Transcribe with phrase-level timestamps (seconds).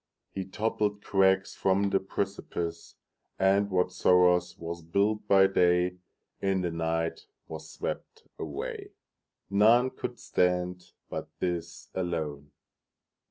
[0.31, 2.95] He toppled crags from the precipice,
[3.37, 5.99] And whatsoe'er was built by dayIn
[6.63, 12.49] the night was swept away:None could stand but this alone.